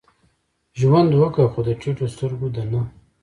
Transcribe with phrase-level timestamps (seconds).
[0.79, 2.81] ژوند وکه؛ خو د ټيټو سترګو دا نه.